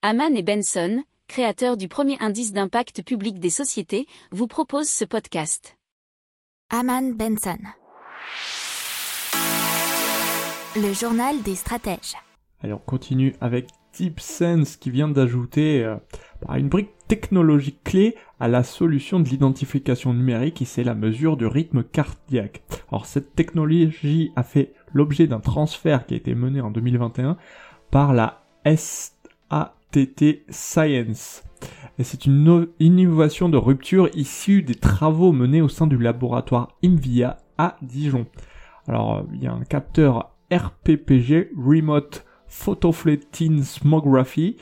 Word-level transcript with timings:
Haman 0.00 0.36
et 0.36 0.44
Benson, 0.44 1.02
créateurs 1.26 1.76
du 1.76 1.88
premier 1.88 2.16
indice 2.20 2.52
d'impact 2.52 3.02
public 3.02 3.40
des 3.40 3.50
sociétés, 3.50 4.06
vous 4.30 4.46
proposent 4.46 4.88
ce 4.88 5.04
podcast. 5.04 5.76
Haman 6.70 7.16
Benson. 7.16 7.58
Le 10.76 10.92
journal 10.92 11.42
des 11.42 11.56
stratèges. 11.56 12.14
Allez, 12.62 12.74
on 12.74 12.78
continue 12.78 13.34
avec 13.40 13.66
DeepSense 13.98 14.76
qui 14.76 14.90
vient 14.90 15.08
d'ajouter 15.08 15.82
euh, 15.82 15.96
une 16.56 16.68
brique 16.68 16.96
technologique 17.08 17.82
clé 17.82 18.14
à 18.38 18.46
la 18.46 18.62
solution 18.62 19.18
de 19.18 19.28
l'identification 19.28 20.14
numérique 20.14 20.62
et 20.62 20.64
c'est 20.64 20.84
la 20.84 20.94
mesure 20.94 21.36
du 21.36 21.46
rythme 21.46 21.82
cardiaque. 21.82 22.62
Alors 22.92 23.06
cette 23.06 23.34
technologie 23.34 24.30
a 24.36 24.44
fait 24.44 24.74
l'objet 24.92 25.26
d'un 25.26 25.40
transfert 25.40 26.06
qui 26.06 26.14
a 26.14 26.18
été 26.18 26.36
mené 26.36 26.60
en 26.60 26.70
2021 26.70 27.36
par 27.90 28.12
la 28.12 28.44
SATT 29.98 30.44
Science. 30.48 31.42
C'est 32.00 32.26
une 32.26 32.68
innovation 32.78 33.48
de 33.48 33.56
rupture 33.56 34.08
issue 34.14 34.62
des 34.62 34.76
travaux 34.76 35.32
menés 35.32 35.60
au 35.60 35.68
sein 35.68 35.88
du 35.88 35.98
laboratoire 35.98 36.76
IMVIA 36.84 37.38
à 37.58 37.76
Dijon. 37.82 38.26
Alors, 38.86 39.24
il 39.34 39.42
y 39.42 39.48
a 39.48 39.52
un 39.52 39.64
capteur 39.64 40.36
RPPG, 40.52 41.50
Remote 41.56 42.24
Photofletin 42.46 43.62
Smography, 43.62 44.56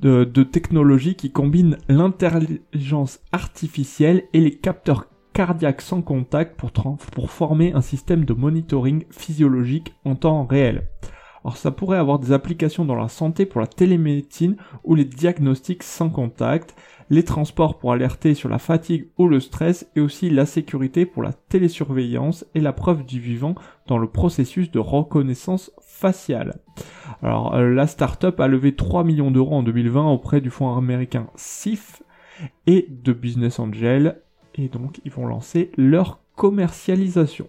de, 0.00 0.24
technologie 0.24 1.16
qui 1.16 1.32
combine 1.32 1.76
l'intelligence 1.88 3.20
artificielle 3.32 4.24
et 4.32 4.40
les 4.40 4.56
capteurs 4.56 5.06
cardiaques 5.34 5.82
sans 5.82 6.00
contact 6.02 6.58
pour 6.58 7.30
former 7.30 7.72
un 7.74 7.82
système 7.82 8.24
de 8.24 8.32
monitoring 8.32 9.04
physiologique 9.10 9.94
en 10.04 10.14
temps 10.14 10.46
réel. 10.46 10.88
Alors 11.44 11.56
ça 11.56 11.70
pourrait 11.70 11.98
avoir 11.98 12.18
des 12.18 12.32
applications 12.32 12.84
dans 12.84 12.94
la 12.94 13.08
santé 13.08 13.46
pour 13.46 13.60
la 13.60 13.66
télémédecine 13.66 14.56
ou 14.84 14.94
les 14.94 15.04
diagnostics 15.04 15.82
sans 15.82 16.10
contact, 16.10 16.74
les 17.10 17.24
transports 17.24 17.78
pour 17.78 17.92
alerter 17.92 18.34
sur 18.34 18.48
la 18.48 18.58
fatigue 18.58 19.08
ou 19.18 19.28
le 19.28 19.40
stress 19.40 19.88
et 19.96 20.00
aussi 20.00 20.30
la 20.30 20.46
sécurité 20.46 21.06
pour 21.06 21.22
la 21.22 21.32
télésurveillance 21.32 22.44
et 22.54 22.60
la 22.60 22.72
preuve 22.72 23.04
du 23.04 23.20
vivant 23.20 23.54
dans 23.86 23.98
le 23.98 24.08
processus 24.08 24.70
de 24.70 24.78
reconnaissance 24.78 25.72
faciale. 25.80 26.60
Alors 27.22 27.54
euh, 27.54 27.72
la 27.72 27.86
startup 27.86 28.38
a 28.40 28.48
levé 28.48 28.74
3 28.74 29.04
millions 29.04 29.30
d'euros 29.30 29.56
en 29.56 29.62
2020 29.62 30.10
auprès 30.10 30.40
du 30.40 30.50
fonds 30.50 30.76
américain 30.76 31.28
SIF 31.36 32.02
et 32.66 32.86
de 32.88 33.12
Business 33.12 33.58
Angel 33.58 34.20
et 34.54 34.68
donc 34.68 35.00
ils 35.04 35.12
vont 35.12 35.26
lancer 35.26 35.70
leur 35.76 36.20
commercialisation. 36.36 37.48